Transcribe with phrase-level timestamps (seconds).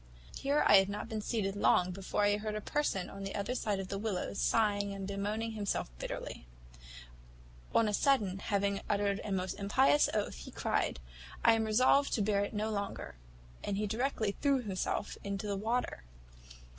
[0.35, 3.53] Here I had not been seated long before I heard a person on the other
[3.53, 6.47] side of the willows sighing and bemoaning himself bitterly.
[7.75, 10.99] On a sudden, having uttered a most impious oath, he cried,
[11.45, 13.13] `I am resolved to bear it no longer,'
[13.63, 16.03] and directly threw himself into the water.